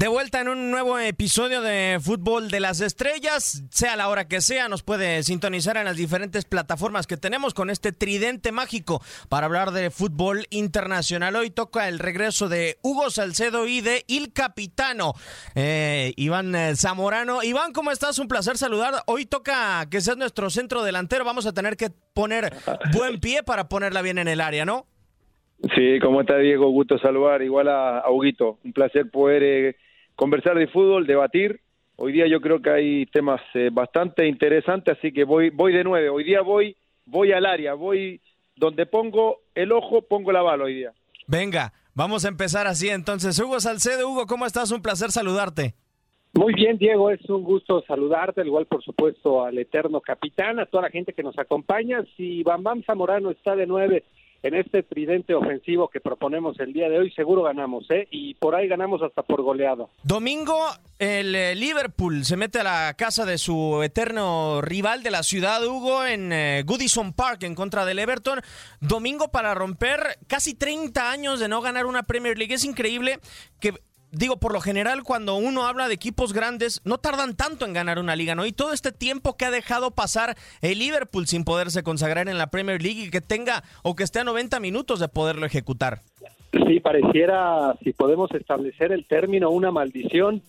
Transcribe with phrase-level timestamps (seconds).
[0.00, 4.40] De vuelta en un nuevo episodio de Fútbol de las Estrellas, sea la hora que
[4.40, 9.44] sea, nos puede sintonizar en las diferentes plataformas que tenemos con este tridente mágico para
[9.44, 11.36] hablar de fútbol internacional.
[11.36, 15.12] Hoy toca el regreso de Hugo Salcedo y de Il Capitano,
[15.54, 17.42] eh, Iván eh, Zamorano.
[17.42, 18.18] Iván, ¿cómo estás?
[18.18, 19.02] Un placer saludar.
[19.06, 21.26] Hoy toca que seas nuestro centro delantero.
[21.26, 22.54] Vamos a tener que poner
[22.96, 24.86] buen pie para ponerla bien en el área, ¿no?
[25.74, 26.70] Sí, ¿cómo está Diego?
[26.70, 28.58] Gusto saludar, igual a, Huguito.
[28.64, 29.76] Un placer poder eh,
[30.20, 31.62] conversar de fútbol, debatir.
[31.96, 35.82] Hoy día yo creo que hay temas eh, bastante interesantes, así que voy, voy de
[35.82, 36.10] nueve.
[36.10, 36.76] Hoy día voy,
[37.06, 38.20] voy al área, voy
[38.54, 40.92] donde pongo el ojo, pongo la bala hoy día.
[41.26, 43.40] Venga, vamos a empezar así entonces.
[43.40, 44.70] Hugo Salcedo, Hugo, ¿cómo estás?
[44.72, 45.74] Un placer saludarte.
[46.34, 50.66] Muy bien, Diego, es un gusto saludarte, al igual por supuesto al eterno capitán, a
[50.66, 52.04] toda la gente que nos acompaña.
[52.18, 54.04] Si Bam Bam Zamorano está de nueve
[54.42, 58.08] en este tridente ofensivo que proponemos el día de hoy, seguro ganamos, ¿eh?
[58.10, 59.90] Y por ahí ganamos hasta por goleado.
[60.02, 60.58] Domingo,
[60.98, 65.64] el eh, Liverpool se mete a la casa de su eterno rival de la ciudad,
[65.66, 68.40] Hugo, en eh, Goodison Park en contra del Everton.
[68.80, 72.54] Domingo para romper casi 30 años de no ganar una Premier League.
[72.54, 73.18] Es increíble
[73.60, 73.74] que
[74.12, 77.98] digo, por lo general, cuando uno habla de equipos grandes, no tardan tanto en ganar
[77.98, 78.46] una liga, ¿no?
[78.46, 82.48] Y todo este tiempo que ha dejado pasar el Liverpool sin poderse consagrar en la
[82.48, 86.00] Premier League y que tenga o que esté a 90 minutos de poderlo ejecutar.
[86.66, 90.42] Sí, pareciera, si podemos establecer el término, una maldición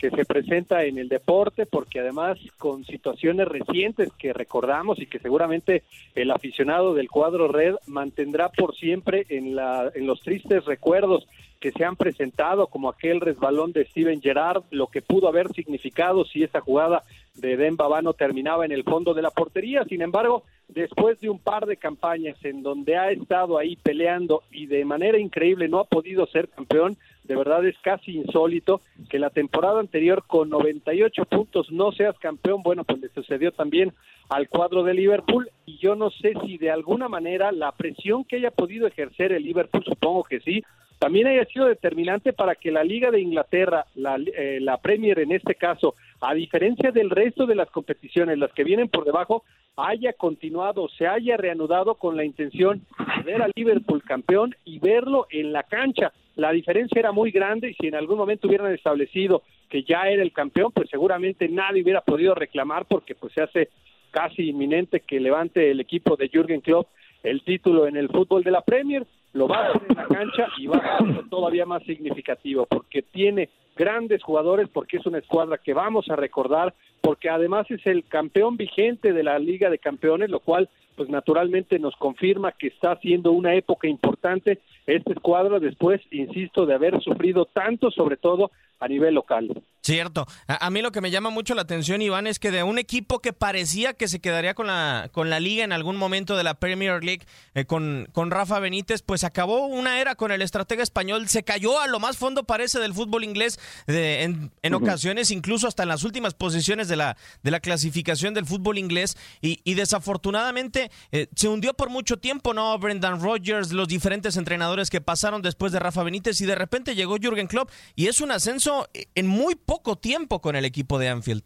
[0.00, 5.18] que se presenta en el deporte, porque además con situaciones recientes que recordamos y que
[5.18, 5.82] seguramente
[6.14, 11.28] el aficionado del cuadro red mantendrá por siempre en, en los tristes recuerdos
[11.60, 16.24] que se han presentado, como aquel resbalón de Steven Gerrard, lo que pudo haber significado
[16.24, 17.02] si esa jugada
[17.34, 19.84] de Demba Bano terminaba en el fondo de la portería.
[19.84, 24.66] Sin embargo, después de un par de campañas en donde ha estado ahí peleando y
[24.66, 29.30] de manera increíble no ha podido ser campeón, de verdad es casi insólito que la
[29.30, 32.62] temporada anterior con 98 puntos no seas campeón.
[32.62, 33.92] Bueno, pues le sucedió también
[34.30, 38.36] al cuadro de Liverpool y yo no sé si de alguna manera la presión que
[38.36, 40.62] haya podido ejercer el Liverpool, supongo que sí,
[41.00, 45.32] también haya sido determinante para que la Liga de Inglaterra, la, eh, la Premier en
[45.32, 49.42] este caso, a diferencia del resto de las competiciones, las que vienen por debajo,
[49.76, 52.82] haya continuado, se haya reanudado con la intención
[53.16, 56.12] de ver al Liverpool campeón y verlo en la cancha.
[56.36, 60.22] La diferencia era muy grande y si en algún momento hubieran establecido que ya era
[60.22, 63.70] el campeón, pues seguramente nadie hubiera podido reclamar porque pues se hace
[64.10, 66.88] casi inminente que levante el equipo de Jürgen Klopp
[67.22, 70.48] el título en el fútbol de la Premier, lo va a hacer en la cancha
[70.58, 75.58] y va a ser todavía más significativo porque tiene grandes jugadores, porque es una escuadra
[75.58, 80.28] que vamos a recordar, porque además es el campeón vigente de la Liga de Campeones,
[80.28, 86.02] lo cual pues naturalmente nos confirma que está haciendo una época importante esta escuadra después,
[86.10, 89.50] insisto, de haber sufrido tanto, sobre todo a nivel local.
[89.82, 90.26] Cierto.
[90.46, 92.78] A, a, mí lo que me llama mucho la atención, Iván, es que de un
[92.78, 96.44] equipo que parecía que se quedaría con la, con la liga en algún momento de
[96.44, 100.82] la Premier League, eh, con, con Rafa Benítez, pues acabó una era con el estratega
[100.82, 104.78] español, se cayó a lo más fondo parece del fútbol inglés de, en, en uh
[104.78, 104.82] -huh.
[104.82, 109.16] ocasiones, incluso hasta en las últimas posiciones de la, de la clasificación del fútbol inglés,
[109.40, 112.78] y, y desafortunadamente eh, se hundió por mucho tiempo, ¿no?
[112.78, 117.16] Brendan Rodgers, los diferentes entrenadores que pasaron después de Rafa Benítez, y de repente llegó
[117.16, 121.44] Jürgen Klopp, y es un ascenso en muy poco tiempo con el equipo de Anfield.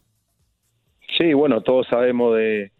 [1.19, 2.71] Sí, bueno, todos sabemos de,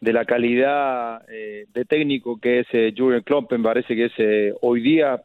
[0.00, 4.54] la calidad eh, de técnico que es eh, Jurgen Klopp, me parece que es eh,
[4.62, 5.20] hoy día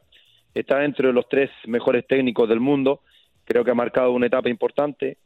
[0.55, 3.01] está dentro de los tres mejores técnicos del mundo,
[3.45, 5.17] creo que ha marcado una etapa importante.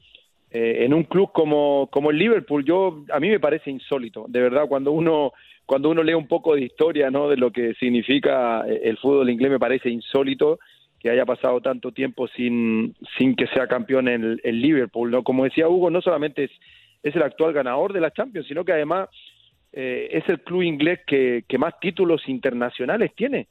[0.50, 4.42] Eh, en un club como, como el Liverpool, yo a mí me parece insólito, de
[4.42, 5.32] verdad, cuando uno
[5.66, 7.30] cuando uno lee un poco de historia, ¿no?
[7.30, 10.60] de lo que significa el fútbol inglés, me parece insólito
[11.02, 15.24] que haya pasado tanto tiempo sin, sin que sea campeón en el, el Liverpool, ¿no?
[15.24, 16.52] Como decía Hugo, no solamente es,
[17.02, 19.10] es el actual ganador de la Champions, sino que además
[19.74, 23.48] eh, es el club inglés que, que, más títulos internacionales tiene.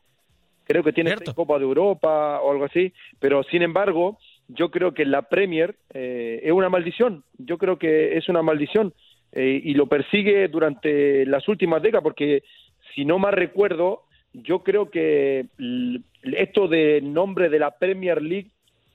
[0.64, 4.94] Creo que tiene seis Copa de Europa o algo así, pero sin embargo, yo creo
[4.94, 7.24] que la Premier eh, es una maldición.
[7.38, 8.94] Yo creo que es una maldición
[9.32, 12.44] eh, y lo persigue durante las últimas décadas, porque
[12.94, 15.46] si no más recuerdo, yo creo que
[16.22, 18.50] esto de nombre de la Premier League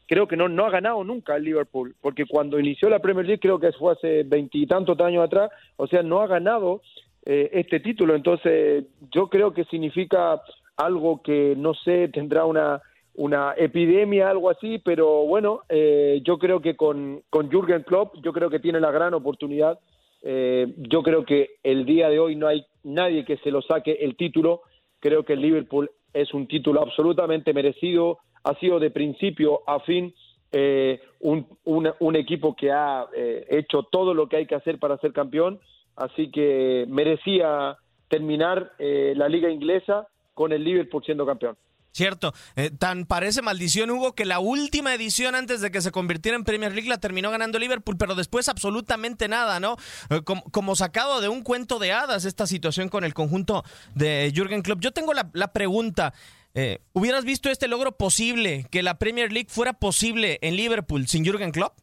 [0.07, 3.41] creo que no, no ha ganado nunca el Liverpool, porque cuando inició la Premier League
[3.41, 6.81] creo que fue hace veintitantos años atrás, o sea, no ha ganado
[7.25, 10.41] eh, este título, entonces yo creo que significa
[10.77, 12.81] algo que no sé, tendrá una
[13.17, 18.33] una epidemia, algo así, pero bueno, eh, yo creo que con, con Jürgen Klopp, yo
[18.33, 19.79] creo que tiene la gran oportunidad.
[20.21, 23.93] Eh, yo creo que el día de hoy no hay nadie que se lo saque
[24.01, 24.63] el título.
[25.05, 28.17] Creo que el Liverpool es un título absolutamente merecido.
[28.43, 30.15] Ha sido de principio a fin
[30.51, 33.05] eh, un, un, equipo que ha
[33.47, 35.59] hecho todo lo que hay que hacer para ser campeón.
[35.95, 41.55] Así que merecía terminar la liga inglesa con el Liverpool siendo campeón.
[41.95, 46.35] Cierto, eh, tan parece maldición Hugo que la última edición antes de que se convirtiera
[46.35, 49.77] en Premier League la terminó ganando Liverpool, pero después absolutamente nada, ¿no?
[50.09, 53.63] Eh, como, sacado de un cuento de hadas esta situación con el conjunto
[53.93, 54.81] de Jürgen Klopp.
[54.81, 56.13] Yo tengo la, pregunta,
[56.53, 61.23] eh, ¿hubieras visto este logro posible, que la Premier League fuera posible en Liverpool sin
[61.23, 61.77] Jürgen Klopp?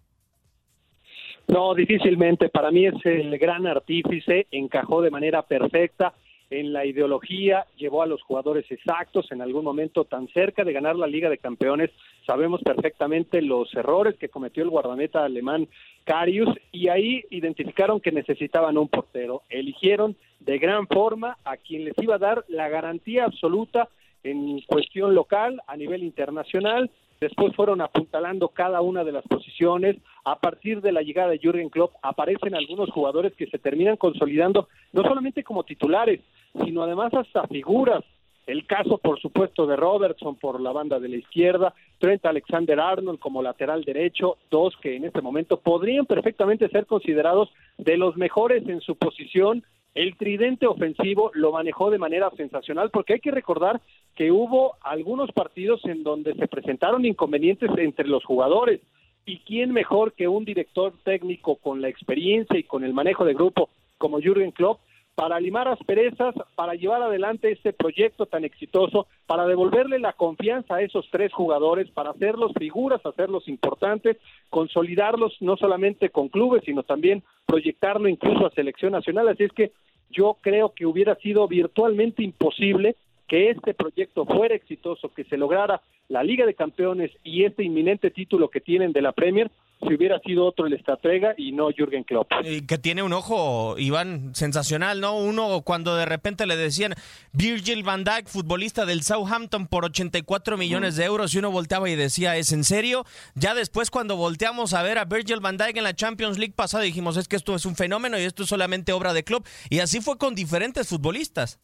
[1.49, 2.51] No, difícilmente.
[2.51, 6.13] Para mí es el gran artífice, encajó de manera perfecta
[6.53, 10.97] en la ideología, llevó a los jugadores exactos en algún momento tan cerca de ganar
[10.97, 11.91] la Liga de Campeones.
[12.27, 15.67] Sabemos perfectamente los errores que cometió el guardameta alemán
[16.05, 19.43] Karius y ahí identificaron que necesitaban un portero.
[19.49, 23.89] Eligieron de gran forma a quien les iba a dar la garantía absoluta
[24.23, 26.91] en cuestión local, a nivel internacional,
[27.21, 29.97] después fueron apuntalando cada una de las posiciones.
[30.25, 34.69] A partir de la llegada de Jürgen Klopp aparecen algunos jugadores que se terminan consolidando
[34.93, 36.21] no solamente como titulares,
[36.55, 38.05] sino además hasta figuras.
[38.47, 43.21] El caso, por supuesto, de Robertson por la banda de la izquierda, Trent Alexander Arnold
[43.21, 48.69] como lateral derecho, dos que en este momento podrían perfectamente ser considerados de los mejores
[48.69, 49.65] en su posición.
[49.95, 53.81] El tridente ofensivo lo manejó de manera sensacional porque hay que recordar
[54.17, 58.81] que hubo algunos partidos en donde se presentaron inconvenientes entre los jugadores.
[59.25, 63.35] ¿Y quién mejor que un director técnico con la experiencia y con el manejo de
[63.35, 63.69] grupo
[63.99, 64.81] como Jürgen Klopp
[65.23, 70.83] para limar asperezas, para llevar adelante este proyecto tan exitoso, para devolverle la confianza a
[70.83, 74.17] esos tres jugadores, para hacerlos figuras, hacerlos importantes,
[74.51, 79.29] consolidarlos no solamente con clubes, sino también proyectarlo incluso a selección nacional.
[79.29, 79.71] Así es que
[80.11, 82.97] yo creo que hubiera sido virtualmente imposible
[83.29, 88.11] que este proyecto fuera exitoso, que se lograra la Liga de Campeones y este inminente
[88.11, 89.53] título que tienen de la Premier,
[89.87, 92.31] si hubiera sido otro el estratega y no Jürgen Klopp.
[92.67, 95.17] que tiene un ojo, Iván, sensacional, ¿no?
[95.17, 96.95] Uno cuando de repente le decían
[97.33, 101.97] Virgil van Dijk, futbolista del Southampton por 84 millones de euros y uno volteaba y
[101.97, 103.05] decía, ¿es en serio?
[103.35, 106.85] Ya después cuando volteamos a ver a Virgil van Dijk en la Champions League pasada
[106.85, 109.81] dijimos, es que esto es un fenómeno y esto es solamente obra de Klopp y
[109.81, 111.61] así fue con diferentes futbolistas.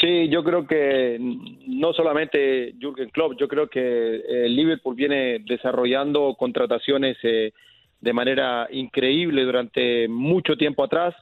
[0.00, 3.80] Sí, yo creo que no solamente Jürgen Klopp, yo creo que
[4.16, 7.52] eh, Liverpool viene desarrollando contrataciones eh,
[8.00, 11.14] de manera increíble durante mucho tiempo atrás.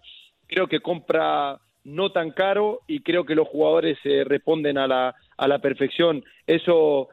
[0.48, 5.14] Creo que compra no tan caro y creo que los jugadores eh, responden a la,
[5.36, 6.24] a la perfección.
[6.46, 7.08] Eso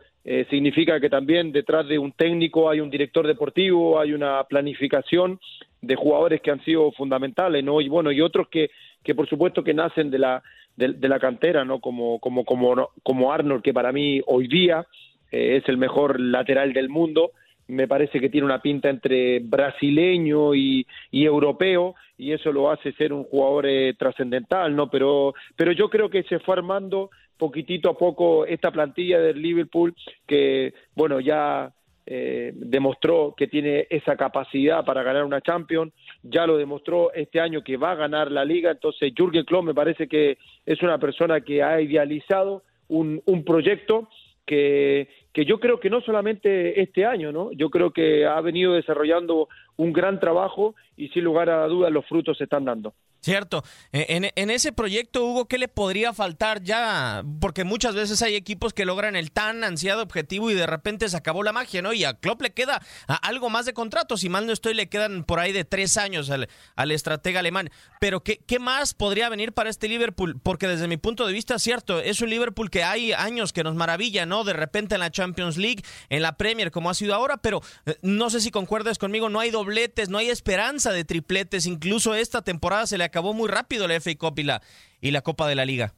[0.51, 5.39] significa que también detrás de un técnico hay un director deportivo, hay una planificación
[5.81, 7.81] de jugadores que han sido fundamentales, ¿no?
[7.81, 8.69] Y bueno, y otros que,
[9.03, 10.43] que por supuesto que nacen de la
[10.75, 11.79] de, la cantera, ¿no?
[11.79, 14.85] Como, como, como, como Arnold, que para mí hoy día
[15.31, 17.31] eh, es el mejor lateral del mundo.
[17.68, 22.92] Me parece que tiene una pinta entre brasileño y, y europeo y eso lo hace
[22.94, 24.90] ser un jugador eh, trascendental, ¿no?
[24.90, 29.95] Pero, pero yo creo que se fue armando poquitito a poco esta plantilla del Liverpool
[30.28, 31.71] que, bueno, ya
[32.06, 37.63] eh, demostró que tiene esa capacidad para ganar una Champions, ya lo demostró este año
[37.63, 41.42] que va a ganar la liga, entonces Jürgen Klopp me parece que es una persona
[41.42, 44.09] que ha idealizado un, proyecto
[44.45, 47.51] que, que yo creo que no solamente este año, ¿no?
[47.54, 49.47] Yo creo que ha venido desarrollando
[49.78, 52.94] un gran trabajo y sin lugar a dudas los frutos se están dando.
[53.21, 53.63] Cierto.
[53.92, 57.23] E, en, ese proyecto, Hugo, ¿qué le podría faltar ya?
[57.40, 61.18] Porque muchas veces hay equipos que logran el tan ansiado objetivo y de repente se
[61.18, 61.94] acabó la magia, ¿no?
[61.94, 64.18] Y a Klopp le queda algo más de contrato.
[64.18, 67.69] Si mal no estoy, le quedan por ahí de tres años al, al estratega alemán.
[67.99, 70.40] Pero ¿qué, ¿qué, más podría venir para este Liverpool?
[70.42, 73.75] Porque desde mi punto de vista, cierto, es un Liverpool que hay años que nos
[73.75, 74.44] maravilla, ¿no?
[74.44, 77.97] De repente en la Champions League, en la Premier, como ha sido ahora, pero eh,
[78.01, 81.68] no sé si concuerdas conmigo, no hay dobletes, no hay esperanza de tripletes.
[81.68, 84.61] Incluso esta temporada se le acabó muy rápido la FA Cup y la,
[85.01, 85.94] y la Copa de la Liga.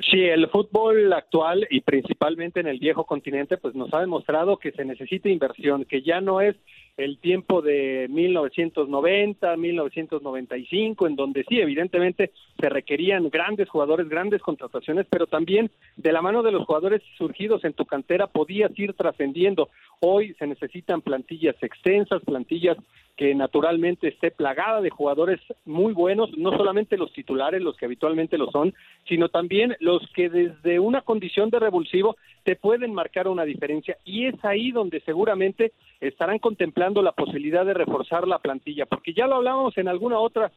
[0.00, 4.72] Sí, el fútbol actual y principalmente en el viejo continente, pues nos ha demostrado que
[4.72, 6.56] se necesita inversión, que ya no es
[6.96, 15.06] el tiempo de 1990, 1995, en donde sí, evidentemente se requerían grandes jugadores, grandes contrataciones,
[15.10, 19.70] pero también de la mano de los jugadores surgidos en tu cantera podías ir trascendiendo.
[20.00, 22.76] Hoy se necesitan plantillas extensas, plantillas
[23.16, 28.38] que naturalmente esté plagada de jugadores muy buenos, no solamente los titulares, los que habitualmente
[28.38, 28.74] lo son,
[29.08, 33.98] sino también los que desde una condición de revulsivo te pueden marcar una diferencia.
[34.04, 39.26] Y es ahí donde seguramente estarán contemplando la posibilidad de reforzar la plantilla, porque ya
[39.26, 40.50] lo hablábamos en alguna otra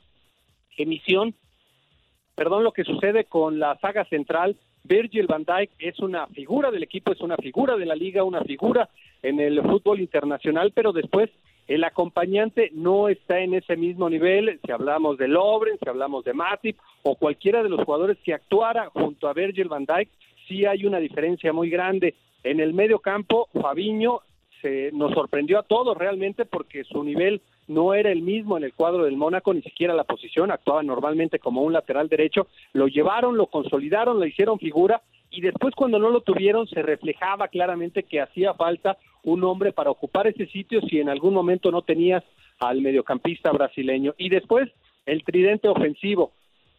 [0.78, 1.36] emisión,
[2.36, 6.84] perdón, lo que sucede con la saga central, Virgil van Dijk es una figura del
[6.84, 8.90] equipo, es una figura de la liga, una figura
[9.22, 11.30] en el fútbol internacional, pero después
[11.68, 16.34] el acompañante no está en ese mismo nivel, si hablamos de Lobren, si hablamos de
[16.34, 20.10] Matip o cualquiera de los jugadores que actuara junto a Virgil van Dijk,
[20.48, 22.16] sí hay una diferencia muy grande.
[22.44, 24.22] En el medio campo, Fabiño
[24.62, 28.74] se nos sorprendió a todos realmente porque su nivel no era el mismo en el
[28.74, 33.36] cuadro del Mónaco, ni siquiera la posición, actuaba normalmente como un lateral derecho, lo llevaron,
[33.36, 38.22] lo consolidaron, lo hicieron figura y después cuando no lo tuvieron se reflejaba claramente que
[38.22, 42.24] hacía falta un hombre para ocupar ese sitio si en algún momento no tenías
[42.60, 44.16] al mediocampista brasileño.
[44.18, 44.70] Y después
[45.06, 46.32] el tridente ofensivo.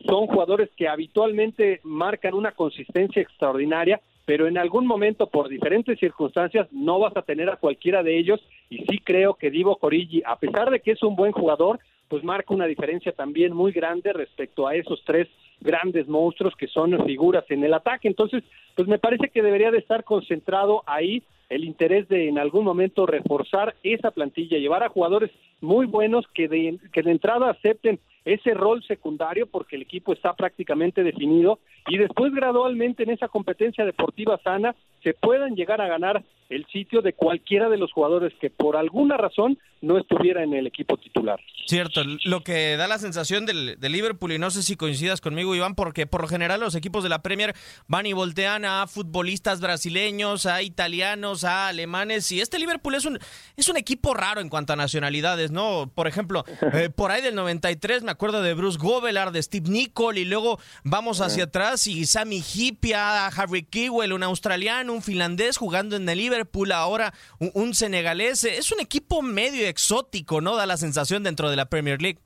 [0.07, 6.69] Son jugadores que habitualmente marcan una consistencia extraordinaria, pero en algún momento, por diferentes circunstancias,
[6.71, 8.40] no vas a tener a cualquiera de ellos.
[8.71, 12.23] Y sí creo que Divo Corigi, a pesar de que es un buen jugador, pues
[12.23, 15.28] marca una diferencia también muy grande respecto a esos tres
[15.61, 18.09] grandes monstruos que son figuras en el ataque.
[18.09, 22.65] Entonces, pues me parece que debería de estar concentrado ahí el interés de en algún
[22.65, 27.99] momento reforzar esa plantilla, llevar a jugadores muy buenos que de, que de entrada acepten
[28.25, 33.87] ese rol secundario porque el equipo está prácticamente definido y después gradualmente en esa competencia
[33.87, 38.50] deportiva sana se puedan llegar a ganar el sitio de cualquiera de los jugadores que
[38.50, 41.40] por alguna razón no estuviera en el equipo titular.
[41.66, 45.54] Cierto, lo que da la sensación del, del, Liverpool, y no sé si coincidas conmigo,
[45.54, 47.54] Iván, porque por lo general los equipos de la Premier
[47.87, 53.18] van y voltean a futbolistas brasileños, a italianos, a alemanes, y este Liverpool es un,
[53.56, 55.90] es un equipo raro en cuanto a nacionalidades, ¿no?
[55.94, 60.18] Por ejemplo, eh, por ahí del 93 me acuerdo de Bruce Govelar, de Steve Nicol,
[60.18, 65.97] y luego vamos hacia atrás y Sammy Hipia, Harry Kewell, un australiano, un finlandés jugando
[65.97, 68.44] en el Liverpool, ahora un, un senegalés.
[68.44, 70.56] Es un equipo medio exótico, ¿no?
[70.56, 72.18] Da la sensación dentro de la Premier League.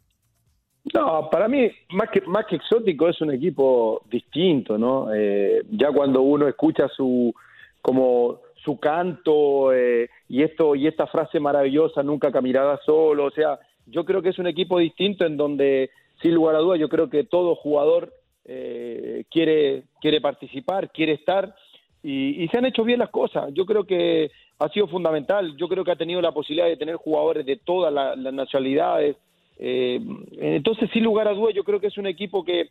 [0.94, 5.14] No, para mí, más que, más que exótico, es un equipo distinto, ¿no?
[5.14, 7.32] Eh, ya cuando uno escucha su,
[7.80, 13.60] como su canto eh, y esto y esta frase maravillosa, nunca caminará solo, o sea,
[13.86, 17.08] yo creo que es un equipo distinto en donde, sin lugar a dudas, yo creo
[17.08, 18.12] que todo jugador
[18.44, 21.54] eh, quiere, quiere participar, quiere estar
[22.02, 23.50] y, se han hecho bien las cosas.
[23.54, 24.30] Yo creo que
[24.62, 25.56] ha sido fundamental.
[25.56, 29.16] Yo creo que ha tenido la posibilidad de tener jugadores de todas las, nacionalidades.
[29.58, 30.00] Eh,
[30.38, 32.70] entonces, sin lugar a dudas, yo creo que es un equipo que,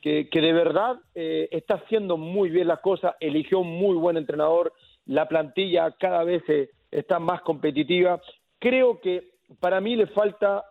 [0.00, 3.14] que, que de verdad eh, está haciendo muy bien las cosas.
[3.20, 4.72] Eligió un muy buen entrenador.
[5.06, 8.20] La plantilla cada vez eh, está más competitiva.
[8.58, 9.30] Creo que
[9.60, 10.64] para mí le falta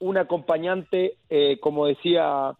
[0.00, 2.54] un acompañante, eh, como decía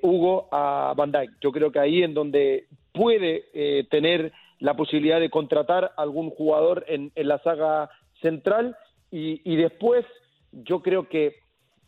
[0.00, 1.32] Hugo, a Van Dijk.
[1.42, 7.12] Yo creo que ahí en donde puede tener la posibilidad de contratar algún jugador en,
[7.14, 8.76] en la saga central
[9.10, 10.04] y, y, después
[10.52, 11.36] yo creo que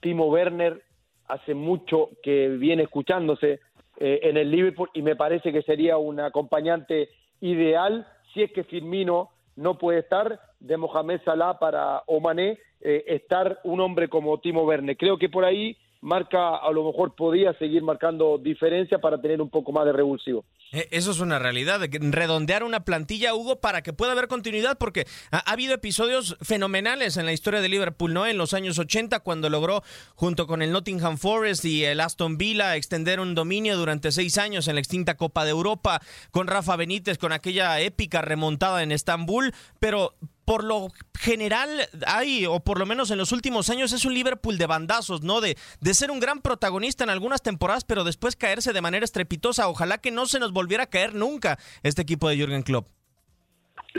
[0.00, 0.82] Timo Werner
[1.26, 3.60] hace mucho que viene escuchándose
[3.98, 7.08] eh, en el Liverpool y me parece que sería un acompañante
[7.40, 13.58] ideal si es que Firmino no puede estar de Mohamed Salah para Omané eh, estar
[13.64, 14.96] un hombre como Timo Werner.
[14.96, 19.50] Creo que por ahí marca, a lo mejor podía seguir marcando diferencia para tener un
[19.50, 20.44] poco más de revulsivo.
[20.70, 25.38] Eso es una realidad, redondear una plantilla, Hugo, para que pueda haber continuidad, porque ha,
[25.38, 28.26] ha, habido episodios fenomenales en la historia de Liverpool, ¿no?
[28.26, 29.82] En los años 80, cuando logró,
[30.14, 34.68] junto con el Nottingham Forest y el Aston Villa, extender un dominio durante seis años
[34.68, 36.00] en la extinta Copa de Europa,
[36.30, 40.14] con Rafa Benítez, con aquella épica remontada en Estambul, pero
[40.48, 40.90] por lo
[41.20, 45.20] general hay, o por lo menos en los últimos años, es un Liverpool de bandazos,
[45.20, 45.42] ¿no?
[45.42, 49.68] De, de ser un gran protagonista en algunas temporadas, pero después caerse de manera estrepitosa.
[49.68, 52.88] Ojalá que no se nos volviera a caer nunca este equipo de Jürgen Klopp.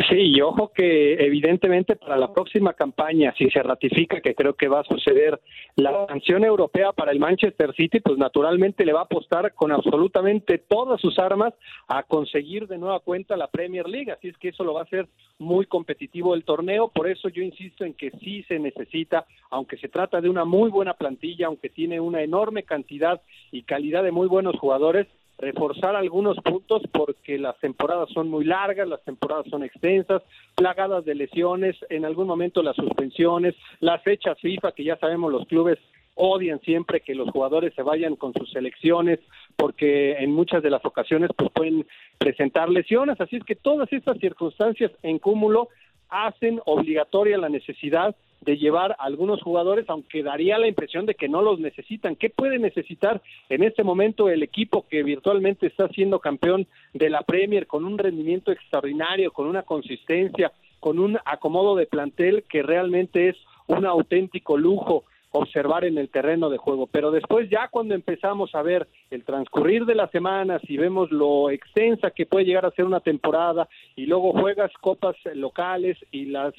[0.08, 4.70] Sí, y ojo que evidentemente para la próxima campaña, si se ratifica que creo que
[4.70, 5.41] va a suceder
[5.75, 10.58] la sanción europea para el Manchester City, pues naturalmente le va a apostar con absolutamente
[10.58, 11.53] todas sus armas
[11.88, 14.84] a conseguir de nueva cuenta la Premier League, así es que eso lo va a
[14.84, 19.77] hacer muy competitivo el torneo, por eso yo insisto en que sí se necesita, aunque
[19.77, 24.12] se trata de una muy buena plantilla, aunque tiene una enorme cantidad y calidad de
[24.12, 25.08] muy buenos jugadores,
[25.39, 30.22] reforzar algunos puntos porque las temporadas son muy largas, las temporadas son extensas,
[30.55, 35.48] plagadas de lesiones, en algún momento las suspensiones, las fechas FIFA que ya sabemos los
[35.48, 35.79] clubes
[36.15, 39.19] odian siempre que los jugadores se vayan con sus selecciones
[39.55, 44.17] porque en muchas de las ocasiones pues pueden presentar lesiones, así es que todas estas
[44.19, 45.69] circunstancias en cúmulo
[46.10, 51.29] hacen obligatoria la necesidad de llevar a algunos jugadores, aunque daría la impresión de que
[51.29, 52.15] no los necesitan.
[52.15, 57.22] ¿Qué puede necesitar en este momento el equipo que virtualmente está siendo campeón de la
[57.24, 63.29] Premier con un rendimiento extraordinario, con una consistencia, con un acomodo de plantel que realmente
[63.29, 65.03] es un auténtico lujo?
[65.31, 69.86] observar en el terreno de juego, pero después ya cuando empezamos a ver el transcurrir
[69.86, 74.08] de las semanas y vemos lo extensa que puede llegar a ser una temporada y
[74.08, 76.53] luego juegas copas locales y las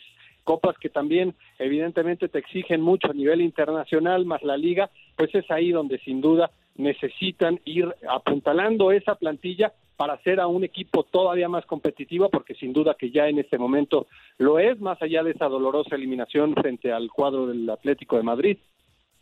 [0.44, 5.50] copas que también evidentemente te exigen mucho a nivel internacional más la liga, pues es
[5.50, 11.49] ahí donde sin duda necesitan ir apuntalando esa plantilla para hacer a un equipo todavía
[11.49, 14.06] más competitivo, porque sin duda que ya en este momento
[14.38, 18.56] lo es, más allá de esa dolorosa eliminación frente al cuadro del Atlético de Madrid.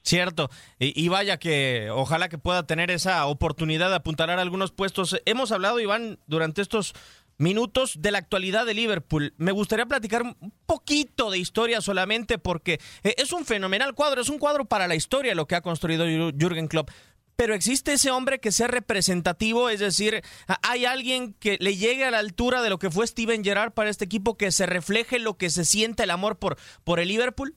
[0.02, 0.48] Cierto,
[0.78, 5.20] y, vaya que ojalá que pueda tener esa oportunidad de apuntalar algunos puestos.
[5.26, 6.94] Hemos hablado, Iván, durante estos
[7.38, 9.33] minutos de la actualidad de Liverpool.
[9.38, 14.28] Me gustaría platicar un poquito de historia solamente porque eh, es un fenomenal cuadro, es
[14.28, 16.04] un cuadro para la historia lo que ha construido
[16.38, 16.90] Jürgen Klopp
[17.37, 20.23] pero existe ese hombre que sea representativo, es decir,
[20.68, 23.90] hay alguien que le llegue a la altura de lo que fue Steven Gerrard para
[23.90, 27.54] este equipo, que se refleje lo que se siente el amor por, por el Liverpool.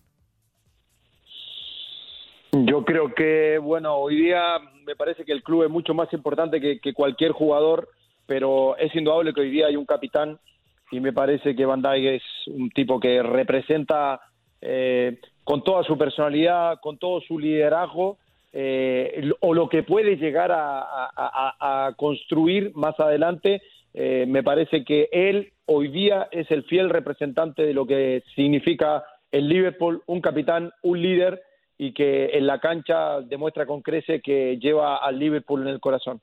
[2.51, 6.61] Yo creo que, bueno, hoy día me parece que el club es mucho más importante
[6.61, 7.89] que, cualquier jugador,
[8.31, 10.39] pero es indudable que hoy día hay un capitán
[10.89, 14.21] y me parece que Van Dijk es un tipo que representa
[14.61, 18.19] eh, con toda su personalidad, con todo su liderazgo,
[18.53, 23.61] eh, o lo que puede llegar a, construir más adelante,
[23.93, 29.03] eh, me parece que él hoy día es el fiel representante de lo que significa
[29.29, 31.41] el Liverpool, un capitán, un líder
[31.77, 36.21] y que en la cancha demuestra con crece que lleva al Liverpool en el corazón.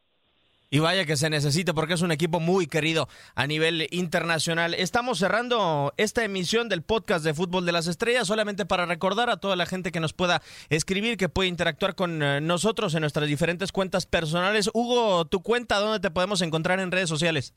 [0.71, 4.75] Y vaya que se necesita porque es un equipo muy querido a nivel internacional.
[4.75, 9.39] Estamos cerrando esta emisión del podcast de Fútbol de las Estrellas solamente para recordar a
[9.39, 13.28] toda la gente que nos pueda escribir, que puede interactuar con eh, nosotros en nuestras
[13.28, 14.71] diferentes cuentas personales.
[14.75, 17.54] Hugo, tu cuenta, ¿dónde te podemos encontrar en redes sociales?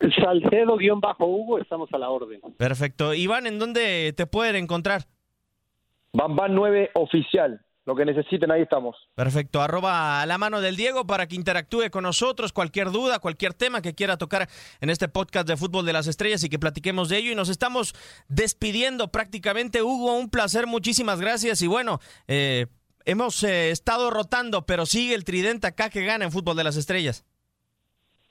[0.00, 2.42] Salcedo-Hugo, estamos a la orden.
[2.58, 3.14] Perfecto.
[3.14, 5.06] Iván, ¿en dónde te pueden encontrar?
[6.12, 8.96] Bamban 9 Oficial lo que necesiten, ahí estamos.
[9.14, 13.54] Perfecto, arroba a la mano del Diego para que interactúe con nosotros, cualquier duda, cualquier
[13.54, 14.46] tema que quiera tocar
[14.82, 17.32] en este podcast de Fútbol de las Estrellas y que platiquemos de ello.
[17.32, 17.94] Y nos estamos
[18.28, 19.82] despidiendo prácticamente.
[19.82, 21.62] Hugo, un placer, muchísimas gracias.
[21.62, 21.98] Y bueno,
[22.28, 22.66] eh,
[23.06, 26.76] hemos eh, estado rotando, pero sigue el tridente acá que gana en Fútbol de las
[26.76, 27.26] Estrellas.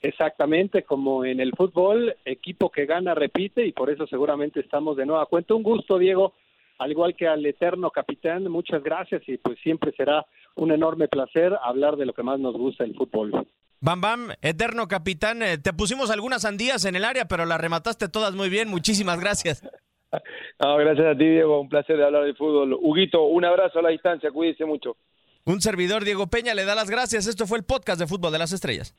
[0.00, 5.04] Exactamente, como en el fútbol, equipo que gana repite y por eso seguramente estamos de
[5.04, 5.54] nueva cuenta.
[5.54, 6.34] Un gusto, Diego
[6.78, 11.52] al igual que al eterno capitán, muchas gracias y pues siempre será un enorme placer
[11.62, 13.46] hablar de lo que más nos gusta el fútbol.
[13.80, 18.08] Bam Bam, eterno capitán, eh, te pusimos algunas sandías en el área, pero las remataste
[18.08, 19.62] todas muy bien, muchísimas gracias.
[20.58, 22.78] No, gracias a ti, Diego, un placer de hablar de fútbol.
[22.80, 24.96] Huguito, un abrazo a la distancia, cuídese mucho.
[25.44, 27.26] Un servidor, Diego Peña, le da las gracias.
[27.26, 28.94] Esto fue el podcast de Fútbol de las Estrellas.